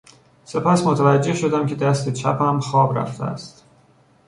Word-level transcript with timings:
سپس 0.45 0.85
متوجه 0.85 1.33
شدم 1.33 1.65
که 1.65 1.75
دست 1.75 2.13
چپم 2.13 2.59
خواب 2.59 2.97
رفته 2.97 3.23
است. 3.23 3.65